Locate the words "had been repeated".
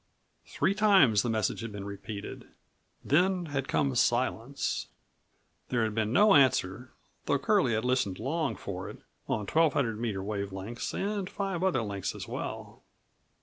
1.59-2.47